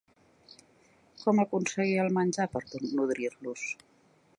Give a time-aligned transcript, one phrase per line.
[1.25, 2.65] Com aconseguia el menjar per
[3.03, 3.69] nodrir-los?